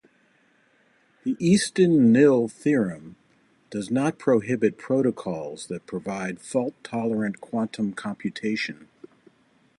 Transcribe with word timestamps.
The 1.23 1.35
Eastin–Knill 1.35 2.47
theorem 2.51 3.17
does 3.69 3.91
not 3.91 4.17
prohibit 4.17 4.79
protocols 4.79 5.67
that 5.67 5.85
provide 5.85 6.39
fault 6.41 6.73
tolerant 6.83 7.39
quantum 7.39 7.93
computation. 7.93 8.87